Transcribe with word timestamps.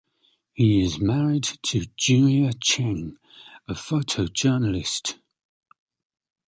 He 0.53 0.81
is 0.83 0.99
married 0.99 1.43
to 1.43 1.85
Julia 1.95 2.53
Cheng, 2.53 3.19
a 3.67 3.73
photojournalist. 3.75 5.19